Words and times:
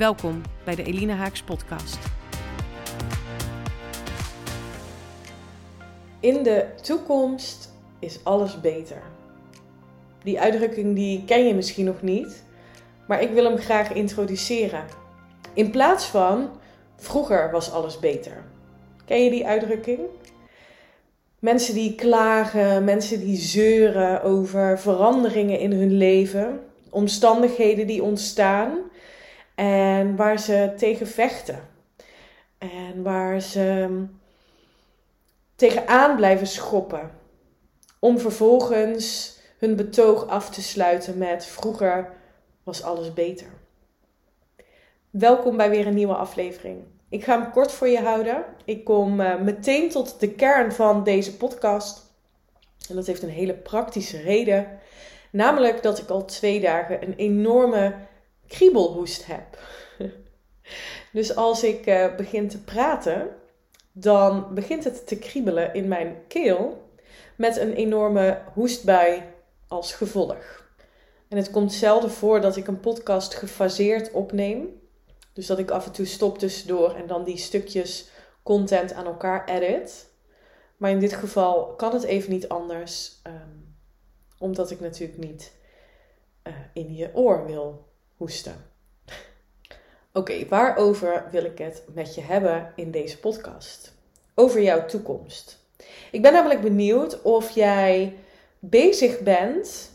Welkom 0.00 0.42
bij 0.64 0.74
de 0.74 0.82
Elina 0.82 1.14
Haaks 1.14 1.42
podcast. 1.42 1.98
In 6.20 6.42
de 6.42 6.66
toekomst 6.82 7.72
is 7.98 8.24
alles 8.24 8.60
beter. 8.60 9.02
Die 10.22 10.40
uitdrukking 10.40 10.94
die 10.94 11.24
ken 11.24 11.46
je 11.46 11.54
misschien 11.54 11.84
nog 11.84 12.02
niet, 12.02 12.44
maar 13.06 13.22
ik 13.22 13.30
wil 13.30 13.44
hem 13.44 13.56
graag 13.58 13.92
introduceren. 13.92 14.84
In 15.54 15.70
plaats 15.70 16.04
van 16.04 16.50
vroeger 16.96 17.50
was 17.50 17.72
alles 17.72 17.98
beter. 17.98 18.44
Ken 19.04 19.24
je 19.24 19.30
die 19.30 19.46
uitdrukking? 19.46 20.00
Mensen 21.38 21.74
die 21.74 21.94
klagen, 21.94 22.84
mensen 22.84 23.20
die 23.20 23.36
zeuren 23.36 24.22
over 24.22 24.78
veranderingen 24.78 25.58
in 25.58 25.72
hun 25.72 25.92
leven, 25.92 26.60
omstandigheden 26.90 27.86
die 27.86 28.02
ontstaan 28.02 28.89
en 29.60 30.16
waar 30.16 30.38
ze 30.38 30.72
tegen 30.76 31.06
vechten. 31.06 31.68
En 32.58 33.02
waar 33.02 33.40
ze 33.40 33.88
tegenaan 35.54 36.16
blijven 36.16 36.46
schoppen. 36.46 37.10
Om 37.98 38.18
vervolgens 38.18 39.36
hun 39.58 39.76
betoog 39.76 40.26
af 40.26 40.50
te 40.50 40.62
sluiten 40.62 41.18
met 41.18 41.46
vroeger 41.46 42.12
was 42.62 42.82
alles 42.82 43.12
beter. 43.12 43.46
Welkom 45.10 45.56
bij 45.56 45.70
weer 45.70 45.86
een 45.86 45.94
nieuwe 45.94 46.14
aflevering. 46.14 46.82
Ik 47.08 47.24
ga 47.24 47.40
hem 47.40 47.50
kort 47.50 47.72
voor 47.72 47.88
je 47.88 48.00
houden. 48.00 48.44
Ik 48.64 48.84
kom 48.84 49.20
uh, 49.20 49.40
meteen 49.40 49.90
tot 49.90 50.20
de 50.20 50.30
kern 50.30 50.72
van 50.72 51.04
deze 51.04 51.36
podcast. 51.36 52.12
En 52.88 52.94
dat 52.94 53.06
heeft 53.06 53.22
een 53.22 53.28
hele 53.28 53.54
praktische 53.54 54.20
reden. 54.20 54.78
Namelijk 55.30 55.82
dat 55.82 55.98
ik 55.98 56.08
al 56.08 56.24
twee 56.24 56.60
dagen 56.60 57.02
een 57.02 57.14
enorme 57.14 57.94
kriebelhoest 58.50 59.26
heb. 59.26 59.58
dus 61.18 61.36
als 61.36 61.64
ik 61.64 61.86
uh, 61.86 62.16
begin 62.16 62.48
te 62.48 62.62
praten, 62.62 63.28
dan 63.92 64.54
begint 64.54 64.84
het 64.84 65.06
te 65.06 65.18
kriebelen 65.18 65.74
in 65.74 65.88
mijn 65.88 66.16
keel 66.28 66.88
met 67.36 67.56
een 67.56 67.72
enorme 67.72 68.42
hoestbui 68.54 69.22
als 69.68 69.92
gevolg. 69.92 70.68
En 71.28 71.36
het 71.36 71.50
komt 71.50 71.72
zelden 71.72 72.10
voor 72.10 72.40
dat 72.40 72.56
ik 72.56 72.66
een 72.66 72.80
podcast 72.80 73.34
gefaseerd 73.34 74.10
opneem. 74.12 74.80
Dus 75.32 75.46
dat 75.46 75.58
ik 75.58 75.70
af 75.70 75.86
en 75.86 75.92
toe 75.92 76.06
stop 76.06 76.38
tussendoor 76.38 76.94
en 76.94 77.06
dan 77.06 77.24
die 77.24 77.36
stukjes 77.36 78.10
content 78.42 78.92
aan 78.92 79.06
elkaar 79.06 79.48
edit. 79.48 80.08
Maar 80.76 80.90
in 80.90 80.98
dit 80.98 81.12
geval 81.12 81.74
kan 81.74 81.92
het 81.92 82.02
even 82.02 82.30
niet 82.30 82.48
anders, 82.48 83.20
um, 83.26 83.74
omdat 84.38 84.70
ik 84.70 84.80
natuurlijk 84.80 85.18
niet 85.18 85.52
uh, 86.44 86.54
in 86.72 86.94
je 86.94 87.10
oor 87.14 87.46
wil 87.46 87.89
hoesten. 88.20 88.54
Oké, 90.12 90.48
waarover 90.48 91.24
wil 91.30 91.44
ik 91.44 91.58
het 91.58 91.84
met 91.94 92.14
je 92.14 92.20
hebben 92.20 92.72
in 92.76 92.90
deze 92.90 93.18
podcast? 93.18 93.94
Over 94.34 94.62
jouw 94.62 94.86
toekomst. 94.86 95.58
Ik 96.10 96.22
ben 96.22 96.32
namelijk 96.32 96.60
benieuwd 96.60 97.22
of 97.22 97.50
jij 97.50 98.16
bezig 98.58 99.20
bent 99.20 99.90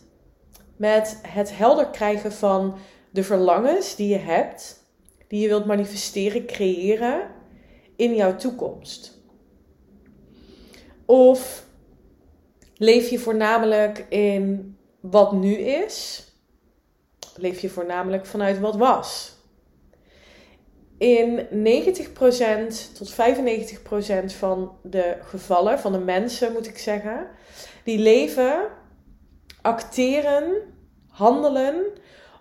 met 0.76 1.20
het 1.28 1.58
helder 1.58 1.88
krijgen 1.90 2.32
van 2.32 2.78
de 3.12 3.24
verlangens 3.24 3.96
die 3.96 4.08
je 4.08 4.18
hebt, 4.18 4.84
die 5.28 5.42
je 5.42 5.48
wilt 5.48 5.66
manifesteren, 5.66 6.46
creëren 6.46 7.32
in 7.96 8.16
jouw 8.16 8.36
toekomst. 8.36 9.20
Of 11.06 11.66
leef 12.78 13.10
je 13.10 13.20
voornamelijk 13.20 14.06
in 14.10 14.78
wat 15.00 15.32
nu 15.32 15.54
is 15.54 16.25
leef 17.38 17.60
je 17.60 17.70
voornamelijk 17.70 18.26
vanuit 18.26 18.60
wat 18.60 18.76
was. 18.76 19.34
In 20.98 21.48
90% 21.52 22.94
tot 22.94 23.14
95% 23.14 23.16
van 24.26 24.78
de 24.84 25.18
gevallen, 25.22 25.80
van 25.80 25.92
de 25.92 26.00
mensen 26.00 26.54
moet 26.54 26.68
ik 26.68 26.78
zeggen, 26.78 27.28
die 27.84 28.00
leven, 28.00 28.68
acteren, 29.62 30.74
handelen 31.10 31.86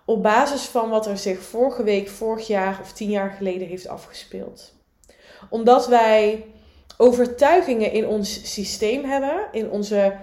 op 0.05 0.23
basis 0.23 0.61
van 0.61 0.89
wat 0.89 1.07
er 1.07 1.17
zich 1.17 1.39
vorige 1.39 1.83
week, 1.83 2.09
vorig 2.09 2.47
jaar 2.47 2.79
of 2.81 2.93
tien 2.93 3.09
jaar 3.09 3.29
geleden 3.29 3.67
heeft 3.67 3.87
afgespeeld. 3.87 4.73
Omdat 5.49 5.87
wij 5.87 6.45
overtuigingen 6.97 7.91
in 7.91 8.07
ons 8.07 8.53
systeem 8.53 9.03
hebben, 9.03 9.47
in, 9.51 9.69
onze, 9.69 10.17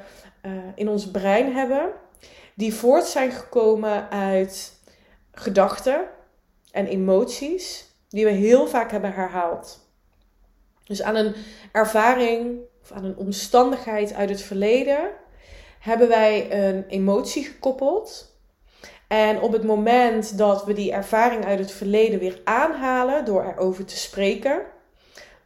uh, 0.47 0.53
in 0.75 0.89
ons 0.89 1.11
brein 1.11 1.55
hebben, 1.55 1.93
die 2.55 2.75
voort 2.75 3.07
zijn 3.07 3.31
gekomen 3.31 4.11
uit 4.11 4.73
gedachten 5.33 6.05
en 6.71 6.87
emoties 6.87 7.87
die 8.09 8.25
we 8.25 8.31
heel 8.31 8.67
vaak 8.67 8.91
hebben 8.91 9.13
herhaald. 9.13 9.91
Dus 10.85 11.03
aan 11.03 11.15
een 11.15 11.35
ervaring 11.73 12.61
of 12.83 12.93
aan 12.93 13.05
een 13.05 13.17
omstandigheid 13.17 14.15
uit 14.15 14.29
het 14.29 14.43
verleden 14.43 15.11
hebben 15.79 16.09
wij 16.09 16.53
een 16.69 16.85
emotie 16.89 17.45
gekoppeld. 17.45 18.37
En 19.09 19.41
op 19.41 19.53
het 19.53 19.65
moment 19.65 20.39
dat 20.39 20.65
we 20.65 20.73
die 20.73 20.93
ervaring 20.93 21.45
uit 21.45 21.59
het 21.59 21.71
verleden 21.71 22.19
weer 22.19 22.41
aanhalen 22.45 23.25
door 23.25 23.45
erover 23.45 23.85
te 23.85 23.97
spreken, 23.97 24.63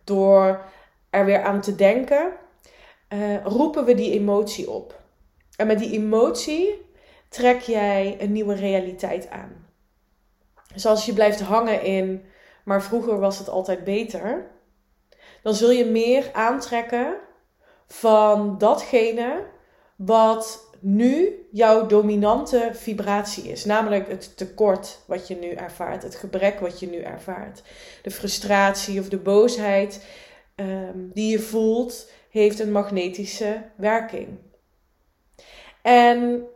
door 0.04 0.64
er 1.10 1.24
weer 1.24 1.42
aan 1.42 1.60
te 1.60 1.74
denken, 1.74 2.32
uh, 3.08 3.44
roepen 3.44 3.84
we 3.84 3.94
die 3.94 4.12
emotie 4.12 4.70
op. 4.70 5.00
En 5.56 5.66
met 5.66 5.78
die 5.78 5.92
emotie 5.92 6.85
trek 7.36 7.60
jij 7.60 8.16
een 8.18 8.32
nieuwe 8.32 8.54
realiteit 8.54 9.30
aan. 9.30 9.66
Dus 10.72 10.86
als 10.86 11.06
je 11.06 11.12
blijft 11.12 11.40
hangen 11.40 11.82
in, 11.82 12.24
maar 12.64 12.82
vroeger 12.82 13.18
was 13.18 13.38
het 13.38 13.48
altijd 13.48 13.84
beter, 13.84 14.50
dan 15.42 15.54
zul 15.54 15.70
je 15.70 15.84
meer 15.84 16.30
aantrekken 16.32 17.16
van 17.86 18.58
datgene 18.58 19.44
wat 19.96 20.70
nu 20.80 21.46
jouw 21.50 21.86
dominante 21.86 22.70
vibratie 22.72 23.44
is. 23.44 23.64
Namelijk 23.64 24.08
het 24.08 24.36
tekort 24.36 24.98
wat 25.06 25.28
je 25.28 25.36
nu 25.36 25.50
ervaart, 25.50 26.02
het 26.02 26.14
gebrek 26.14 26.60
wat 26.60 26.80
je 26.80 26.88
nu 26.88 27.00
ervaart. 27.00 27.62
De 28.02 28.10
frustratie 28.10 29.00
of 29.00 29.08
de 29.08 29.18
boosheid 29.18 30.06
um, 30.56 31.10
die 31.14 31.30
je 31.30 31.38
voelt, 31.38 32.10
heeft 32.30 32.58
een 32.58 32.72
magnetische 32.72 33.62
werking. 33.76 34.28
En 35.82 36.46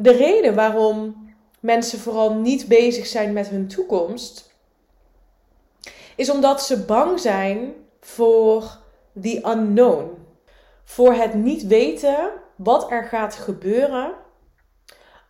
de 0.00 0.10
reden 0.10 0.54
waarom 0.54 1.28
mensen 1.60 1.98
vooral 1.98 2.34
niet 2.34 2.68
bezig 2.68 3.06
zijn 3.06 3.32
met 3.32 3.48
hun 3.48 3.68
toekomst, 3.68 4.54
is 6.16 6.30
omdat 6.30 6.62
ze 6.62 6.84
bang 6.84 7.20
zijn 7.20 7.74
voor 8.00 8.78
the 9.20 9.42
unknown. 9.46 10.18
Voor 10.84 11.12
het 11.12 11.34
niet 11.34 11.66
weten 11.66 12.30
wat 12.56 12.90
er 12.90 13.04
gaat 13.04 13.34
gebeuren 13.34 14.14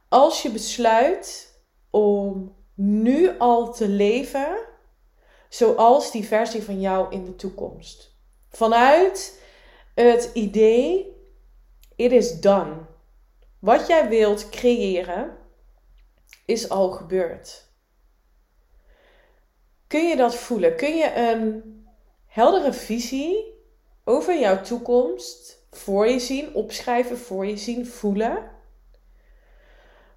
als 0.09 0.43
je 0.43 0.51
besluit 0.51 1.55
om 1.91 2.55
nu 2.75 3.39
al 3.39 3.73
te 3.73 3.89
leven 3.89 4.59
zoals 5.49 6.11
die 6.11 6.25
versie 6.25 6.63
van 6.63 6.81
jou 6.81 7.13
in 7.13 7.25
de 7.25 7.37
toekomst. 7.37 8.17
Vanuit 8.49 9.43
het 9.95 10.31
idee, 10.35 11.17
it 11.97 12.13
is 12.13 12.41
done. 12.41 12.90
Wat 13.61 13.87
jij 13.87 14.09
wilt 14.09 14.49
creëren, 14.49 15.39
is 16.45 16.69
al 16.69 16.91
gebeurd. 16.91 17.69
Kun 19.87 20.09
je 20.09 20.17
dat 20.17 20.35
voelen? 20.35 20.77
Kun 20.77 20.97
je 20.97 21.15
een 21.15 21.63
heldere 22.27 22.73
visie 22.73 23.55
over 24.05 24.39
jouw 24.39 24.61
toekomst 24.61 25.67
voor 25.71 26.09
je 26.09 26.19
zien, 26.19 26.55
opschrijven, 26.55 27.19
voor 27.19 27.47
je 27.47 27.57
zien, 27.57 27.87
voelen? 27.87 28.51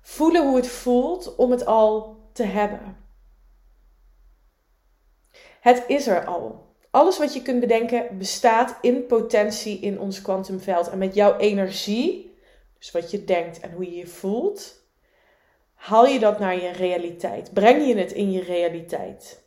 Voelen 0.01 0.47
hoe 0.47 0.55
het 0.55 0.67
voelt 0.67 1.35
om 1.35 1.51
het 1.51 1.65
al 1.65 2.17
te 2.33 2.43
hebben. 2.43 2.97
Het 5.59 5.83
is 5.87 6.07
er 6.07 6.25
al. 6.25 6.75
Alles 6.91 7.17
wat 7.17 7.33
je 7.33 7.41
kunt 7.41 7.59
bedenken 7.59 8.17
bestaat 8.17 8.77
in 8.81 9.05
potentie 9.05 9.79
in 9.79 9.99
ons 9.99 10.21
kwantumveld. 10.21 10.89
En 10.89 10.97
met 10.97 11.15
jouw 11.15 11.37
energie, 11.37 12.32
dus 12.83 12.91
wat 12.91 13.11
je 13.11 13.23
denkt 13.23 13.59
en 13.59 13.71
hoe 13.71 13.85
je 13.85 13.95
je 13.95 14.07
voelt, 14.07 14.75
haal 15.73 16.05
je 16.05 16.19
dat 16.19 16.39
naar 16.39 16.61
je 16.61 16.71
realiteit? 16.71 17.53
Breng 17.53 17.87
je 17.87 17.95
het 17.97 18.11
in 18.11 18.31
je 18.31 18.41
realiteit? 18.41 19.43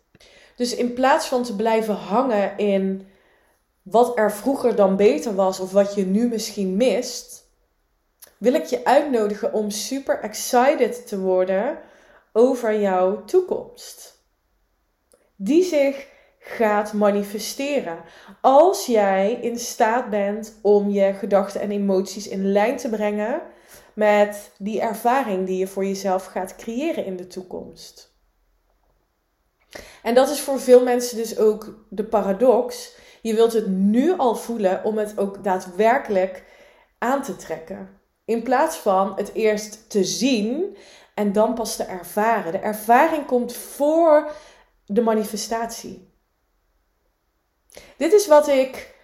Dus 0.54 0.74
in 0.74 0.94
plaats 0.94 1.26
van 1.26 1.42
te 1.42 1.56
blijven 1.56 1.94
hangen 1.94 2.58
in 2.58 3.08
wat 3.82 4.18
er 4.18 4.32
vroeger 4.32 4.74
dan 4.74 4.96
beter 4.96 5.34
was 5.34 5.60
of 5.60 5.72
wat 5.72 5.94
je 5.94 6.06
nu 6.06 6.28
misschien 6.28 6.76
mist, 6.76 7.50
wil 8.38 8.54
ik 8.54 8.64
je 8.64 8.84
uitnodigen 8.84 9.52
om 9.52 9.70
super 9.70 10.20
excited 10.20 11.06
te 11.06 11.18
worden 11.18 11.78
over 12.32 12.80
jouw 12.80 13.24
toekomst. 13.24 14.24
Die 15.34 15.64
zich 15.64 16.06
gaat 16.48 16.92
manifesteren. 16.92 17.98
Als 18.40 18.86
jij 18.86 19.32
in 19.32 19.58
staat 19.58 20.10
bent 20.10 20.58
om 20.62 20.90
je 20.90 21.12
gedachten 21.12 21.60
en 21.60 21.70
emoties 21.70 22.28
in 22.28 22.52
lijn 22.52 22.76
te 22.76 22.88
brengen 22.88 23.42
met 23.94 24.50
die 24.58 24.80
ervaring 24.80 25.46
die 25.46 25.58
je 25.58 25.66
voor 25.66 25.84
jezelf 25.84 26.24
gaat 26.24 26.56
creëren 26.56 27.04
in 27.04 27.16
de 27.16 27.26
toekomst. 27.26 28.14
En 30.02 30.14
dat 30.14 30.28
is 30.28 30.40
voor 30.40 30.60
veel 30.60 30.82
mensen 30.82 31.16
dus 31.16 31.38
ook 31.38 31.86
de 31.88 32.04
paradox. 32.04 32.96
Je 33.22 33.34
wilt 33.34 33.52
het 33.52 33.66
nu 33.66 34.18
al 34.18 34.36
voelen 34.36 34.84
om 34.84 34.98
het 34.98 35.18
ook 35.18 35.44
daadwerkelijk 35.44 36.44
aan 36.98 37.22
te 37.22 37.36
trekken. 37.36 37.88
In 38.24 38.42
plaats 38.42 38.76
van 38.76 39.12
het 39.16 39.32
eerst 39.32 39.90
te 39.90 40.04
zien 40.04 40.76
en 41.14 41.32
dan 41.32 41.54
pas 41.54 41.76
te 41.76 41.84
ervaren. 41.84 42.52
De 42.52 42.58
ervaring 42.58 43.26
komt 43.26 43.52
voor 43.52 44.30
de 44.84 45.02
manifestatie. 45.02 46.05
Dit 47.96 48.12
is 48.12 48.26
wat 48.26 48.48
ik 48.48 48.94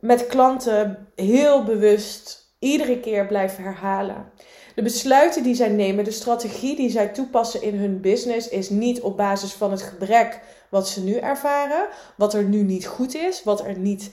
met 0.00 0.26
klanten 0.26 1.08
heel 1.14 1.64
bewust 1.64 2.54
iedere 2.58 3.00
keer 3.00 3.26
blijf 3.26 3.56
herhalen. 3.56 4.32
De 4.74 4.82
besluiten 4.82 5.42
die 5.42 5.54
zij 5.54 5.68
nemen, 5.68 6.04
de 6.04 6.10
strategie 6.10 6.76
die 6.76 6.90
zij 6.90 7.08
toepassen 7.08 7.62
in 7.62 7.74
hun 7.74 8.00
business, 8.00 8.48
is 8.48 8.70
niet 8.70 9.00
op 9.00 9.16
basis 9.16 9.52
van 9.52 9.70
het 9.70 9.82
gebrek 9.82 10.40
wat 10.70 10.88
ze 10.88 11.04
nu 11.04 11.14
ervaren, 11.14 11.88
wat 12.16 12.34
er 12.34 12.44
nu 12.44 12.62
niet 12.62 12.86
goed 12.86 13.14
is, 13.14 13.42
wat 13.42 13.64
er, 13.64 13.78
niet, 13.78 14.10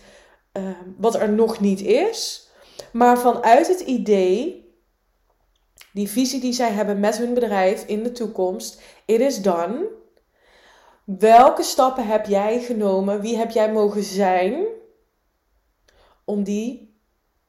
uh, 0.54 0.69
wat 0.98 1.15
er 1.15 1.30
nog 1.30 1.60
niet 1.60 1.81
is, 1.81 2.48
maar 2.92 3.19
vanuit 3.19 3.68
het 3.68 3.80
idee, 3.80 4.71
die 5.94 6.10
visie 6.10 6.39
die 6.39 6.54
zij 6.54 6.71
hebben 6.71 7.00
met 7.00 7.18
hun 7.18 7.33
bedrijf 7.33 7.83
in 7.86 8.04
de 8.04 8.12
toekomst, 8.12 8.81
it 9.06 9.19
is 9.19 9.42
done. 9.42 10.01
Welke 11.03 11.63
stappen 11.63 12.07
heb 12.07 12.25
jij 12.25 12.59
genomen? 12.59 13.21
Wie 13.21 13.38
heb 13.38 13.51
jij 13.51 13.71
mogen 13.71 14.03
zijn 14.03 14.65
om 16.25 16.44
die 16.44 16.95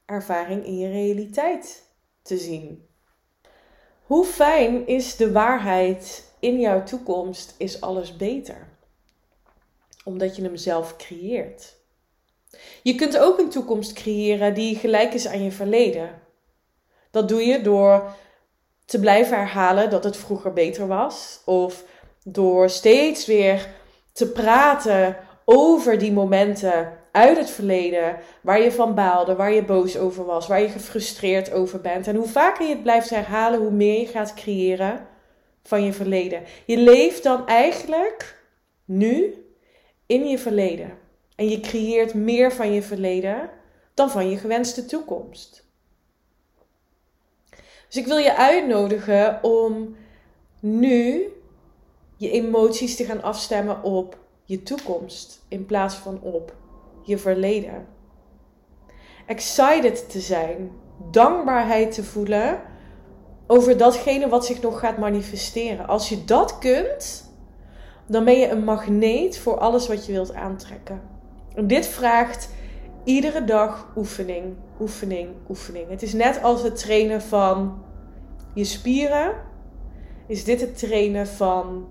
ervaring 0.04 0.64
in 0.64 0.78
je 0.78 0.88
realiteit 0.88 1.82
te 2.22 2.36
zien? 2.36 2.88
Hoe 4.02 4.24
fijn 4.24 4.86
is 4.86 5.16
de 5.16 5.32
waarheid 5.32 6.32
in 6.38 6.60
jouw 6.60 6.82
toekomst? 6.82 7.54
Is 7.58 7.80
alles 7.80 8.16
beter? 8.16 8.68
Omdat 10.04 10.36
je 10.36 10.42
hem 10.42 10.56
zelf 10.56 10.96
creëert. 10.96 11.76
Je 12.82 12.94
kunt 12.94 13.18
ook 13.18 13.38
een 13.38 13.50
toekomst 13.50 13.92
creëren 13.92 14.54
die 14.54 14.76
gelijk 14.76 15.14
is 15.14 15.26
aan 15.26 15.42
je 15.42 15.52
verleden. 15.52 16.22
Dat 17.10 17.28
doe 17.28 17.44
je 17.44 17.62
door 17.62 18.14
te 18.84 19.00
blijven 19.00 19.36
herhalen 19.36 19.90
dat 19.90 20.04
het 20.04 20.16
vroeger 20.16 20.52
beter 20.52 20.86
was. 20.86 21.40
Of 21.44 21.84
door 22.24 22.70
steeds 22.70 23.26
weer 23.26 23.68
te 24.12 24.30
praten 24.32 25.16
over 25.44 25.98
die 25.98 26.12
momenten 26.12 26.92
uit 27.12 27.38
het 27.38 27.50
verleden 27.50 28.16
waar 28.40 28.62
je 28.62 28.72
van 28.72 28.94
baalde, 28.94 29.34
waar 29.34 29.52
je 29.52 29.64
boos 29.64 29.98
over 29.98 30.24
was, 30.24 30.46
waar 30.46 30.60
je 30.60 30.68
gefrustreerd 30.68 31.52
over 31.52 31.80
bent. 31.80 32.06
En 32.06 32.16
hoe 32.16 32.28
vaker 32.28 32.64
je 32.64 32.72
het 32.72 32.82
blijft 32.82 33.10
herhalen, 33.10 33.60
hoe 33.60 33.70
meer 33.70 34.00
je 34.00 34.06
gaat 34.06 34.34
creëren 34.34 35.06
van 35.62 35.84
je 35.84 35.92
verleden. 35.92 36.42
Je 36.66 36.76
leeft 36.76 37.22
dan 37.22 37.46
eigenlijk 37.46 38.42
nu 38.84 39.34
in 40.06 40.26
je 40.26 40.38
verleden. 40.38 40.98
En 41.36 41.48
je 41.48 41.60
creëert 41.60 42.14
meer 42.14 42.52
van 42.52 42.72
je 42.72 42.82
verleden 42.82 43.50
dan 43.94 44.10
van 44.10 44.30
je 44.30 44.36
gewenste 44.36 44.84
toekomst. 44.84 45.64
Dus 47.88 47.96
ik 47.96 48.06
wil 48.06 48.18
je 48.18 48.36
uitnodigen 48.36 49.42
om 49.42 49.96
nu 50.60 51.32
je 52.24 52.30
emoties 52.30 52.96
te 52.96 53.04
gaan 53.04 53.22
afstemmen 53.22 53.82
op 53.82 54.18
je 54.44 54.62
toekomst 54.62 55.44
in 55.48 55.66
plaats 55.66 55.94
van 55.94 56.20
op 56.20 56.54
je 57.02 57.18
verleden. 57.18 57.86
Excited 59.26 60.10
te 60.10 60.20
zijn, 60.20 60.70
dankbaarheid 61.10 61.92
te 61.92 62.04
voelen 62.04 62.60
over 63.46 63.76
datgene 63.76 64.28
wat 64.28 64.46
zich 64.46 64.62
nog 64.62 64.78
gaat 64.78 64.98
manifesteren. 64.98 65.86
Als 65.86 66.08
je 66.08 66.24
dat 66.24 66.58
kunt, 66.58 67.32
dan 68.06 68.24
ben 68.24 68.38
je 68.38 68.48
een 68.48 68.64
magneet 68.64 69.38
voor 69.38 69.58
alles 69.58 69.88
wat 69.88 70.06
je 70.06 70.12
wilt 70.12 70.34
aantrekken. 70.34 71.00
En 71.54 71.66
dit 71.66 71.86
vraagt 71.86 72.48
iedere 73.04 73.44
dag 73.44 73.92
oefening, 73.96 74.54
oefening, 74.80 75.28
oefening. 75.48 75.88
Het 75.88 76.02
is 76.02 76.12
net 76.12 76.42
als 76.42 76.62
het 76.62 76.76
trainen 76.76 77.22
van 77.22 77.82
je 78.54 78.64
spieren, 78.64 79.32
is 80.26 80.44
dit 80.44 80.60
het 80.60 80.78
trainen 80.78 81.26
van 81.26 81.86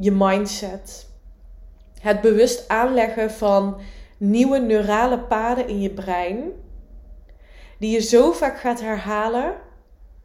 je 0.00 0.12
mindset. 0.12 1.08
Het 2.00 2.20
bewust 2.20 2.68
aanleggen 2.68 3.30
van 3.30 3.80
nieuwe 4.16 4.58
neurale 4.58 5.18
paden 5.18 5.68
in 5.68 5.80
je 5.80 5.90
brein, 5.90 6.52
die 7.78 7.90
je 7.90 8.00
zo 8.00 8.32
vaak 8.32 8.58
gaat 8.58 8.80
herhalen, 8.80 9.54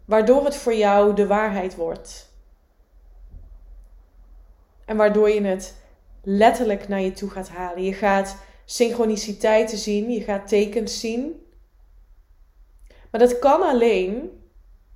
waardoor 0.05 0.45
het 0.45 0.55
voor 0.55 0.73
jou 0.73 1.15
de 1.15 1.27
waarheid 1.27 1.75
wordt. 1.75 2.31
En 4.85 4.97
waardoor 4.97 5.29
je 5.29 5.41
het 5.41 5.75
letterlijk 6.23 6.87
naar 6.87 7.01
je 7.01 7.11
toe 7.11 7.29
gaat 7.29 7.49
halen. 7.49 7.83
Je 7.83 7.93
gaat 7.93 8.37
synchroniciteiten 8.65 9.77
zien, 9.77 10.11
je 10.11 10.21
gaat 10.21 10.47
tekens 10.47 10.99
zien. 10.99 11.45
Maar 13.11 13.19
dat 13.19 13.39
kan 13.39 13.61
alleen 13.61 14.29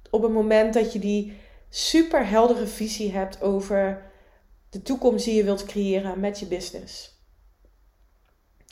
op 0.09 0.21
het 0.21 0.31
moment 0.31 0.73
dat 0.73 0.93
je 0.93 0.99
die 0.99 1.37
super 1.69 2.27
heldere 2.27 2.67
visie 2.67 3.11
hebt 3.11 3.41
over 3.41 4.06
de 4.77 4.83
toekomst 4.83 5.25
die 5.25 5.35
je 5.35 5.43
wilt 5.43 5.65
creëren 5.65 6.19
met 6.19 6.39
je 6.39 6.45
business. 6.45 7.15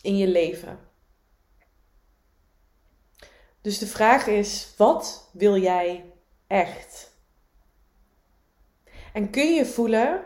In 0.01 0.17
je 0.17 0.27
leven. 0.27 0.79
Dus 3.61 3.77
de 3.77 3.87
vraag 3.87 4.27
is: 4.27 4.73
wat 4.77 5.29
wil 5.33 5.57
jij 5.57 6.05
echt? 6.47 7.11
En 9.13 9.29
kun 9.29 9.53
je 9.53 9.65
voelen 9.65 10.23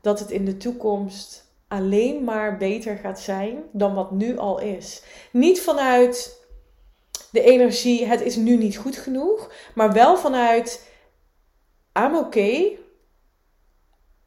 dat 0.00 0.18
het 0.18 0.30
in 0.30 0.44
de 0.44 0.56
toekomst 0.56 1.44
alleen 1.68 2.24
maar 2.24 2.56
beter 2.56 2.96
gaat 2.96 3.20
zijn 3.20 3.62
dan 3.72 3.94
wat 3.94 4.10
nu 4.10 4.38
al 4.38 4.60
is? 4.60 5.02
Niet 5.32 5.60
vanuit 5.60 6.38
de 7.30 7.42
energie, 7.42 8.06
het 8.06 8.20
is 8.20 8.36
nu 8.36 8.56
niet 8.56 8.76
goed 8.76 8.96
genoeg, 8.96 9.52
maar 9.74 9.92
wel 9.92 10.18
vanuit 10.18 10.88
I'm 11.98 12.16
oké. 12.16 12.26
Okay. 12.26 12.78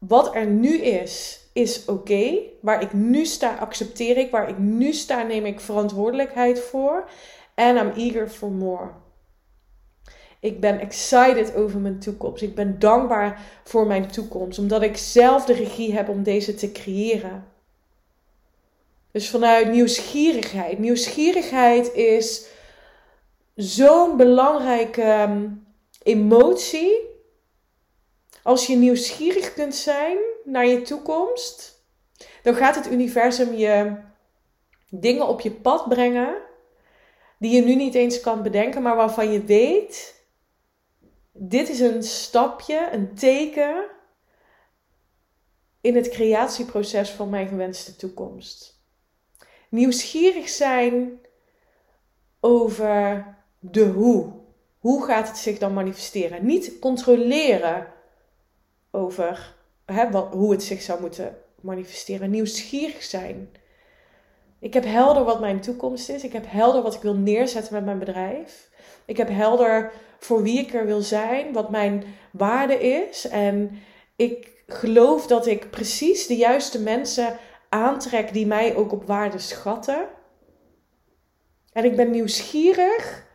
Wat 0.08 0.34
er 0.34 0.46
nu 0.46 0.78
is, 0.78 1.40
is 1.52 1.84
oké. 1.84 2.38
Waar 2.60 2.82
ik 2.82 2.92
nu 2.92 3.24
sta, 3.24 3.56
accepteer 3.56 4.16
ik. 4.16 4.30
Waar 4.30 4.48
ik 4.48 4.58
nu 4.58 4.92
sta, 4.92 5.22
neem 5.22 5.46
ik 5.46 5.60
verantwoordelijkheid 5.60 6.60
voor. 6.60 7.08
En 7.54 7.76
I'm 7.76 7.92
eager 7.96 8.28
for 8.28 8.50
more. 8.50 8.90
Ik 10.40 10.60
ben 10.60 10.80
excited 10.80 11.54
over 11.54 11.80
mijn 11.80 11.98
toekomst. 11.98 12.42
Ik 12.42 12.54
ben 12.54 12.78
dankbaar 12.78 13.60
voor 13.64 13.86
mijn 13.86 14.10
toekomst, 14.10 14.58
omdat 14.58 14.82
ik 14.82 14.96
zelf 14.96 15.44
de 15.44 15.52
regie 15.52 15.94
heb 15.94 16.08
om 16.08 16.22
deze 16.22 16.54
te 16.54 16.72
creëren. 16.72 17.44
Dus 19.10 19.30
vanuit 19.30 19.70
nieuwsgierigheid. 19.70 20.78
Nieuwsgierigheid 20.78 21.92
is 21.92 22.46
zo'n 23.54 24.16
belangrijke 24.16 25.02
ehm, 25.02 25.46
emotie. 26.02 27.13
Als 28.44 28.66
je 28.66 28.76
nieuwsgierig 28.76 29.54
kunt 29.54 29.74
zijn 29.74 30.18
naar 30.44 30.66
je 30.66 30.82
toekomst, 30.82 31.84
dan 32.42 32.54
gaat 32.54 32.74
het 32.74 32.90
universum 32.90 33.54
je 33.54 33.96
dingen 34.90 35.28
op 35.28 35.40
je 35.40 35.50
pad 35.50 35.88
brengen 35.88 36.36
die 37.38 37.54
je 37.54 37.62
nu 37.62 37.74
niet 37.74 37.94
eens 37.94 38.20
kan 38.20 38.42
bedenken, 38.42 38.82
maar 38.82 38.96
waarvan 38.96 39.32
je 39.32 39.44
weet: 39.44 40.24
dit 41.32 41.68
is 41.68 41.80
een 41.80 42.02
stapje, 42.02 42.88
een 42.92 43.14
teken 43.14 43.84
in 45.80 45.96
het 45.96 46.08
creatieproces 46.08 47.10
van 47.10 47.30
mijn 47.30 47.48
gewenste 47.48 47.96
toekomst. 47.96 48.82
Nieuwsgierig 49.68 50.48
zijn 50.48 51.20
over 52.40 53.26
de 53.58 53.84
hoe. 53.84 54.32
Hoe 54.78 55.04
gaat 55.04 55.28
het 55.28 55.36
zich 55.36 55.58
dan 55.58 55.72
manifesteren? 55.72 56.46
Niet 56.46 56.78
controleren 56.78 57.93
over 58.94 59.54
wat, 60.10 60.32
hoe 60.32 60.52
het 60.52 60.62
zich 60.62 60.82
zou 60.82 61.00
moeten 61.00 61.36
manifesteren. 61.60 62.30
Nieuwsgierig 62.30 63.02
zijn. 63.02 63.50
Ik 64.58 64.74
heb 64.74 64.84
helder 64.84 65.24
wat 65.24 65.40
mijn 65.40 65.60
toekomst 65.60 66.08
is. 66.08 66.24
Ik 66.24 66.32
heb 66.32 66.44
helder 66.48 66.82
wat 66.82 66.94
ik 66.94 67.02
wil 67.02 67.14
neerzetten 67.14 67.74
met 67.74 67.84
mijn 67.84 67.98
bedrijf. 67.98 68.70
Ik 69.04 69.16
heb 69.16 69.28
helder 69.28 69.92
voor 70.18 70.42
wie 70.42 70.58
ik 70.58 70.74
er 70.74 70.86
wil 70.86 71.00
zijn, 71.00 71.52
wat 71.52 71.70
mijn 71.70 72.04
waarde 72.30 72.74
is. 72.74 73.28
En 73.28 73.78
ik 74.16 74.48
geloof 74.66 75.26
dat 75.26 75.46
ik 75.46 75.70
precies 75.70 76.26
de 76.26 76.36
juiste 76.36 76.80
mensen 76.80 77.38
aantrek 77.68 78.32
die 78.32 78.46
mij 78.46 78.76
ook 78.76 78.92
op 78.92 79.06
waarde 79.06 79.38
schatten. 79.38 80.06
En 81.72 81.84
ik 81.84 81.96
ben 81.96 82.10
nieuwsgierig 82.10 83.26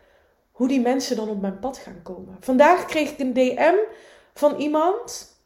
hoe 0.51 0.67
die 0.67 0.81
mensen 0.81 1.15
dan 1.15 1.29
op 1.29 1.41
mijn 1.41 1.59
pad 1.59 1.77
gaan 1.77 2.01
komen. 2.03 2.37
Vandaag 2.39 2.85
kreeg 2.85 3.11
ik 3.11 3.19
een 3.19 3.33
DM 3.33 3.75
van 4.33 4.55
iemand 4.55 5.37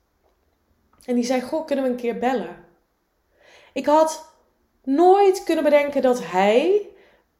en 1.06 1.16
die 1.16 1.24
zei: 1.24 1.42
Goh, 1.42 1.66
kunnen 1.66 1.86
we 1.86 1.92
een 1.92 1.98
keer 1.98 2.18
bellen? 2.18 2.66
Ik 3.74 3.86
had 3.86 4.34
nooit 4.84 5.44
kunnen 5.44 5.64
bedenken 5.64 6.02
dat 6.02 6.20
hij, 6.24 6.90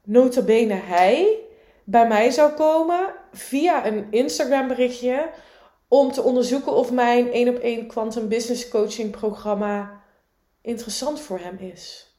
notabene 0.04 0.74
hij, 0.74 1.38
bij 1.84 2.08
mij 2.08 2.30
zou 2.30 2.52
komen 2.52 3.14
via 3.32 3.86
een 3.86 4.06
Instagram 4.10 4.68
berichtje 4.68 5.30
om 5.88 6.12
te 6.12 6.22
onderzoeken 6.22 6.72
of 6.72 6.92
mijn 6.92 7.32
1 7.32 7.48
op 7.48 7.58
1 7.58 7.86
Quantum 7.86 8.28
Business 8.28 8.68
Coaching 8.68 9.10
programma 9.10 10.02
interessant 10.60 11.20
voor 11.20 11.38
hem 11.38 11.58
is. 11.58 12.12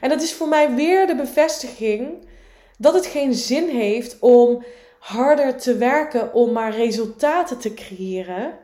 En 0.00 0.08
dat 0.08 0.22
is 0.22 0.34
voor 0.34 0.48
mij 0.48 0.74
weer 0.74 1.06
de 1.06 1.16
bevestiging 1.16 2.28
dat 2.78 2.94
het 2.94 3.06
geen 3.06 3.34
zin 3.34 3.68
heeft 3.68 4.18
om 4.18 4.64
harder 4.98 5.56
te 5.56 5.76
werken 5.76 6.34
om 6.34 6.52
maar 6.52 6.76
resultaten 6.76 7.58
te 7.58 7.74
creëren. 7.74 8.58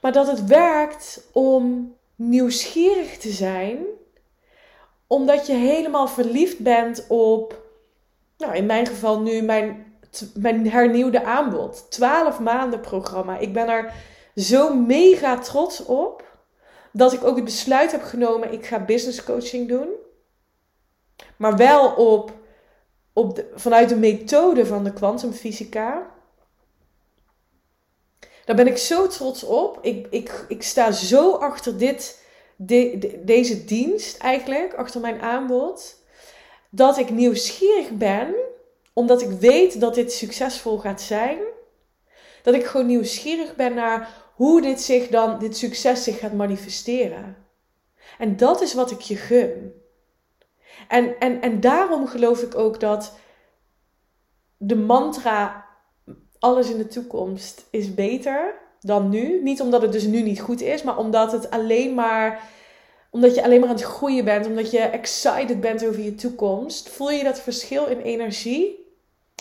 Maar 0.00 0.12
dat 0.12 0.26
het 0.26 0.44
werkt 0.44 1.28
om 1.32 1.94
nieuwsgierig 2.14 3.18
te 3.18 3.30
zijn, 3.30 3.78
omdat 5.06 5.46
je 5.46 5.54
helemaal 5.54 6.08
verliefd 6.08 6.58
bent 6.58 7.04
op, 7.08 7.62
nou 8.38 8.54
in 8.54 8.66
mijn 8.66 8.86
geval 8.86 9.20
nu 9.20 9.42
mijn, 9.42 9.94
mijn 10.34 10.70
hernieuwde 10.70 11.24
aanbod. 11.24 11.90
12 11.90 12.40
maanden 12.40 12.80
programma. 12.80 13.38
Ik 13.38 13.52
ben 13.52 13.68
er 13.68 13.92
zo 14.34 14.74
mega 14.74 15.38
trots 15.38 15.84
op 15.84 16.32
dat 16.92 17.12
ik 17.12 17.24
ook 17.24 17.36
het 17.36 17.44
besluit 17.44 17.92
heb 17.92 18.02
genomen, 18.02 18.52
ik 18.52 18.66
ga 18.66 18.84
business 18.84 19.24
coaching 19.24 19.68
doen. 19.68 19.88
Maar 21.36 21.56
wel 21.56 21.90
op, 21.90 22.32
op 23.12 23.34
de, 23.34 23.50
vanuit 23.54 23.88
de 23.88 23.96
methode 23.96 24.66
van 24.66 24.84
de 24.84 24.92
kwantumfysica. 24.92 26.10
Daar 28.44 28.56
ben 28.56 28.66
ik 28.66 28.76
zo 28.76 29.06
trots 29.06 29.42
op. 29.42 29.78
Ik, 29.82 30.06
ik, 30.10 30.44
ik 30.48 30.62
sta 30.62 30.90
zo 30.90 31.32
achter 31.32 31.78
dit, 31.78 32.22
de, 32.56 33.20
deze 33.24 33.64
dienst 33.64 34.18
eigenlijk, 34.18 34.74
achter 34.74 35.00
mijn 35.00 35.20
aanbod. 35.20 36.00
Dat 36.70 36.98
ik 36.98 37.10
nieuwsgierig 37.10 37.90
ben, 37.90 38.34
omdat 38.92 39.22
ik 39.22 39.30
weet 39.30 39.80
dat 39.80 39.94
dit 39.94 40.12
succesvol 40.12 40.78
gaat 40.78 41.00
zijn. 41.00 41.38
Dat 42.42 42.54
ik 42.54 42.66
gewoon 42.66 42.86
nieuwsgierig 42.86 43.56
ben 43.56 43.74
naar 43.74 44.08
hoe 44.34 44.60
dit, 44.60 44.80
zich 44.80 45.08
dan, 45.08 45.38
dit 45.38 45.56
succes 45.56 46.04
zich 46.04 46.18
gaat 46.18 46.32
manifesteren. 46.32 47.36
En 48.18 48.36
dat 48.36 48.60
is 48.60 48.74
wat 48.74 48.90
ik 48.90 49.00
je 49.00 49.16
gun. 49.16 49.82
En, 50.88 51.18
en, 51.18 51.40
en 51.40 51.60
daarom 51.60 52.06
geloof 52.06 52.42
ik 52.42 52.54
ook 52.54 52.80
dat 52.80 53.12
de 54.56 54.76
mantra 54.76 55.61
alles 56.42 56.70
in 56.70 56.78
de 56.78 56.86
toekomst 56.86 57.64
is 57.70 57.94
beter 57.94 58.54
dan 58.80 59.08
nu. 59.08 59.42
Niet 59.42 59.60
omdat 59.60 59.82
het 59.82 59.92
dus 59.92 60.04
nu 60.04 60.22
niet 60.22 60.40
goed 60.40 60.60
is, 60.60 60.82
maar 60.82 60.98
omdat 60.98 61.32
het 61.32 61.50
alleen 61.50 61.94
maar 61.94 62.50
omdat 63.10 63.34
je 63.34 63.44
alleen 63.44 63.60
maar 63.60 63.68
aan 63.68 63.74
het 63.74 63.84
groeien 63.84 64.24
bent, 64.24 64.46
omdat 64.46 64.70
je 64.70 64.78
excited 64.78 65.60
bent 65.60 65.86
over 65.86 66.00
je 66.00 66.14
toekomst. 66.14 66.88
Voel 66.88 67.10
je 67.10 67.24
dat 67.24 67.40
verschil 67.40 67.86
in 67.86 68.00
energie? 68.00 68.94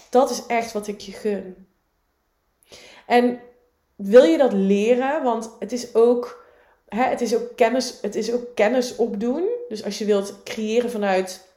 Dat 0.09 0.29
is 0.29 0.45
echt 0.45 0.71
wat 0.71 0.87
ik 0.87 0.99
je 0.99 1.11
gun. 1.11 1.67
En 3.05 3.39
wil 3.95 4.23
je 4.23 4.37
dat 4.37 4.53
leren? 4.53 5.23
Want 5.23 5.55
het 5.59 5.71
is 5.71 5.95
ook, 5.95 6.45
hè, 6.87 7.03
het 7.03 7.21
is 7.21 7.35
ook, 7.35 7.55
kennis, 7.55 7.97
het 8.01 8.15
is 8.15 8.31
ook 8.31 8.55
kennis 8.55 8.95
opdoen. 8.95 9.49
Dus 9.69 9.83
als 9.83 9.97
je 9.97 10.05
wilt 10.05 10.43
creëren 10.43 10.91
vanuit 10.91 11.47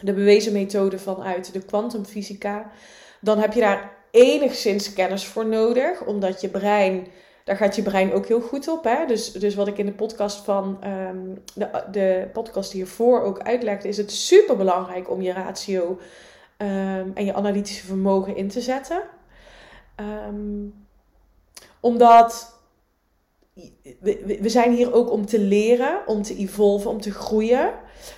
de 0.00 0.12
bewezen 0.12 0.52
methode 0.52 0.98
vanuit 0.98 1.52
de 1.52 1.60
kwantumfysica, 1.60 2.70
dan 3.20 3.38
heb 3.38 3.52
je 3.52 3.60
daar 3.60 3.93
enigszins 4.14 4.92
kennis 4.92 5.26
voor 5.26 5.46
nodig, 5.46 6.04
omdat 6.04 6.40
je 6.40 6.48
brein, 6.48 7.06
daar 7.44 7.56
gaat 7.56 7.76
je 7.76 7.82
brein 7.82 8.12
ook 8.12 8.26
heel 8.26 8.40
goed 8.40 8.68
op. 8.68 8.84
Hè? 8.84 9.06
Dus, 9.06 9.32
dus 9.32 9.54
wat 9.54 9.66
ik 9.66 9.78
in 9.78 9.86
de 9.86 9.92
podcast 9.92 10.44
van 10.44 10.78
um, 10.84 11.42
de, 11.54 11.84
de 11.90 12.28
podcast 12.32 12.72
hiervoor 12.72 13.22
ook 13.22 13.40
uitlegde, 13.40 13.88
is 13.88 13.96
het 13.96 14.12
super 14.12 14.56
belangrijk 14.56 15.10
om 15.10 15.22
je 15.22 15.32
ratio 15.32 15.98
um, 16.58 17.12
en 17.14 17.24
je 17.24 17.34
analytische 17.34 17.86
vermogen 17.86 18.36
in 18.36 18.48
te 18.48 18.60
zetten. 18.60 19.02
Um, 20.28 20.74
omdat 21.80 22.58
we, 24.00 24.38
we 24.40 24.48
zijn 24.48 24.72
hier 24.72 24.94
ook 24.94 25.10
om 25.10 25.26
te 25.26 25.38
leren, 25.38 26.06
om 26.06 26.22
te 26.22 26.36
evolven, 26.36 26.90
om 26.90 27.00
te 27.00 27.12
groeien. 27.12 27.72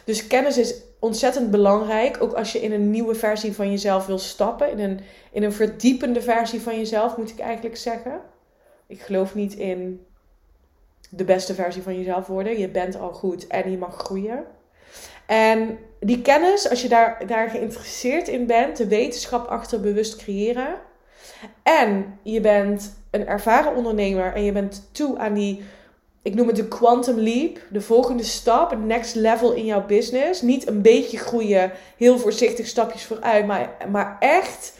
Dus 0.04 0.26
kennis 0.26 0.58
is 0.58 0.74
ontzettend 1.06 1.50
belangrijk. 1.50 2.22
Ook 2.22 2.32
als 2.32 2.52
je 2.52 2.60
in 2.60 2.72
een 2.72 2.90
nieuwe 2.90 3.14
versie 3.14 3.52
van 3.52 3.70
jezelf 3.70 4.06
wil 4.06 4.18
stappen. 4.18 4.70
In 4.70 4.78
een, 4.78 5.00
in 5.32 5.42
een 5.42 5.52
verdiepende 5.52 6.22
versie 6.22 6.60
van 6.60 6.76
jezelf, 6.76 7.16
moet 7.16 7.30
ik 7.30 7.38
eigenlijk 7.38 7.76
zeggen. 7.76 8.20
Ik 8.86 9.00
geloof 9.00 9.34
niet 9.34 9.54
in 9.54 10.06
de 11.10 11.24
beste 11.24 11.54
versie 11.54 11.82
van 11.82 11.98
jezelf 11.98 12.26
worden. 12.26 12.58
Je 12.58 12.68
bent 12.68 12.98
al 12.98 13.12
goed 13.12 13.46
en 13.46 13.70
je 13.70 13.78
mag 13.78 13.96
groeien. 13.96 14.44
En 15.26 15.78
die 16.00 16.22
kennis, 16.22 16.70
als 16.70 16.82
je 16.82 16.88
daar, 16.88 17.26
daar 17.26 17.50
geïnteresseerd 17.50 18.28
in 18.28 18.46
bent, 18.46 18.76
de 18.76 18.86
wetenschap 18.86 19.46
achter 19.46 19.80
bewust 19.80 20.16
creëren. 20.16 20.74
En 21.62 22.18
je 22.22 22.40
bent 22.40 22.96
een 23.10 23.26
ervaren 23.26 23.74
ondernemer 23.74 24.34
en 24.34 24.44
je 24.44 24.52
bent 24.52 24.88
toe 24.92 25.18
aan 25.18 25.34
die, 25.34 25.62
ik 26.26 26.34
noem 26.34 26.46
het 26.46 26.56
de 26.56 26.68
quantum 26.68 27.18
leap, 27.18 27.58
de 27.70 27.80
volgende 27.80 28.22
stap, 28.22 28.70
het 28.70 28.84
next 28.84 29.14
level 29.14 29.52
in 29.52 29.64
jouw 29.64 29.86
business. 29.86 30.42
Niet 30.42 30.66
een 30.66 30.82
beetje 30.82 31.18
groeien, 31.18 31.72
heel 31.96 32.18
voorzichtig 32.18 32.66
stapjes 32.66 33.04
vooruit, 33.04 33.46
maar, 33.46 33.76
maar 33.90 34.16
echt 34.20 34.78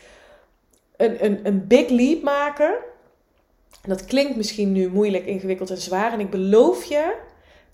een, 0.96 1.24
een, 1.24 1.40
een 1.42 1.66
big 1.66 1.88
leap 1.88 2.22
maken. 2.22 2.74
En 3.82 3.88
dat 3.88 4.04
klinkt 4.04 4.36
misschien 4.36 4.72
nu 4.72 4.88
moeilijk, 4.88 5.26
ingewikkeld 5.26 5.70
en 5.70 5.76
zwaar. 5.76 6.12
En 6.12 6.20
ik 6.20 6.30
beloof 6.30 6.84
je 6.84 7.14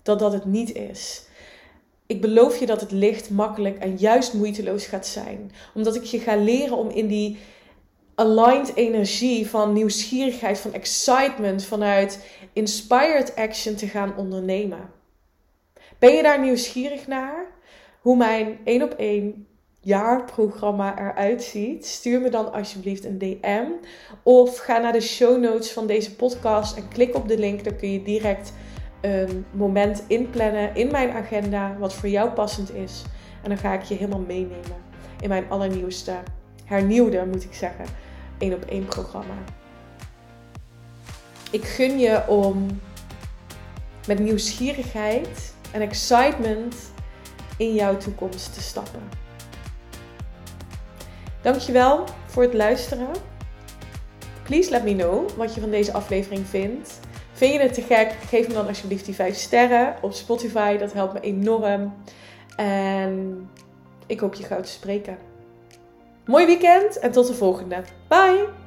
dat 0.03 0.19
dat 0.19 0.33
het 0.33 0.45
niet 0.45 0.75
is. 0.75 1.25
Ik 2.05 2.21
beloof 2.21 2.59
je 2.59 2.65
dat 2.65 2.81
het 2.81 2.91
licht, 2.91 3.29
makkelijk 3.29 3.77
en 3.77 3.95
juist 3.97 4.33
moeiteloos 4.33 4.85
gaat 4.85 5.07
zijn. 5.07 5.51
Omdat 5.73 5.95
ik 5.95 6.03
je 6.03 6.19
ga 6.19 6.35
leren 6.35 6.77
om 6.77 6.89
in 6.89 7.07
die 7.07 7.37
aligned 8.15 8.75
energie 8.75 9.49
van 9.49 9.73
nieuwsgierigheid, 9.73 10.59
van 10.59 10.73
excitement, 10.73 11.65
vanuit 11.65 12.25
inspired 12.53 13.35
action 13.35 13.75
te 13.75 13.87
gaan 13.87 14.17
ondernemen. 14.17 14.89
Ben 15.99 16.13
je 16.15 16.23
daar 16.23 16.39
nieuwsgierig 16.39 17.07
naar? 17.07 17.45
Hoe 17.99 18.17
mijn 18.17 18.59
1 18.63 18.83
op 18.83 18.93
1 18.93 19.47
jaarprogramma 19.81 20.99
eruit 20.99 21.43
ziet? 21.43 21.85
Stuur 21.85 22.21
me 22.21 22.29
dan 22.29 22.53
alsjeblieft 22.53 23.05
een 23.05 23.17
DM. 23.17 23.65
Of 24.23 24.57
ga 24.57 24.77
naar 24.77 24.91
de 24.91 25.01
show 25.01 25.41
notes 25.41 25.71
van 25.71 25.87
deze 25.87 26.15
podcast 26.15 26.77
en 26.77 26.87
klik 26.87 27.15
op 27.15 27.27
de 27.27 27.37
link. 27.37 27.63
Dan 27.63 27.75
kun 27.75 27.91
je 27.91 28.01
direct 28.01 28.53
een 29.01 29.45
moment 29.51 30.03
inplannen 30.07 30.75
in 30.75 30.91
mijn 30.91 31.09
agenda 31.09 31.77
wat 31.79 31.93
voor 31.93 32.09
jou 32.09 32.29
passend 32.29 32.73
is. 32.73 33.01
En 33.43 33.49
dan 33.49 33.57
ga 33.57 33.73
ik 33.73 33.83
je 33.83 33.95
helemaal 33.95 34.19
meenemen 34.27 34.83
in 35.19 35.29
mijn 35.29 35.49
allernieuwste 35.49 36.13
hernieuwde, 36.65 37.25
moet 37.25 37.43
ik 37.43 37.53
zeggen, 37.53 37.85
één 38.37 38.53
op 38.53 38.63
één 38.63 38.85
programma. 38.85 39.35
Ik 41.51 41.63
gun 41.63 41.99
je 41.99 42.27
om 42.27 42.81
met 44.07 44.19
nieuwsgierigheid 44.19 45.53
en 45.71 45.81
excitement 45.81 46.75
in 47.57 47.73
jouw 47.73 47.97
toekomst 47.97 48.53
te 48.53 48.61
stappen. 48.61 49.01
Dankjewel 51.41 52.03
voor 52.25 52.43
het 52.43 52.53
luisteren. 52.53 53.09
Please 54.43 54.69
let 54.69 54.83
me 54.83 54.95
know 54.95 55.29
wat 55.29 55.53
je 55.53 55.61
van 55.61 55.69
deze 55.69 55.93
aflevering 55.93 56.47
vindt. 56.47 56.99
Vind 57.33 57.53
je 57.53 57.59
het 57.59 57.73
te 57.73 57.81
gek? 57.81 58.11
Geef 58.27 58.47
me 58.47 58.53
dan 58.53 58.67
alsjeblieft 58.67 59.05
die 59.05 59.15
5 59.15 59.35
sterren 59.35 59.95
op 60.01 60.13
Spotify. 60.13 60.77
Dat 60.77 60.93
helpt 60.93 61.13
me 61.13 61.19
enorm. 61.19 61.93
En 62.55 63.49
ik 64.05 64.19
hoop 64.19 64.33
je 64.33 64.43
gauw 64.43 64.61
te 64.61 64.69
spreken. 64.69 65.17
Mooi 66.25 66.45
weekend 66.45 66.99
en 66.99 67.11
tot 67.11 67.27
de 67.27 67.33
volgende. 67.33 67.83
Bye! 68.07 68.62